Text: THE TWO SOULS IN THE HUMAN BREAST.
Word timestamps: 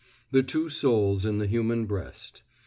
THE 0.31 0.41
TWO 0.41 0.67
SOULS 0.67 1.25
IN 1.25 1.37
THE 1.37 1.45
HUMAN 1.45 1.85
BREAST. 1.85 2.41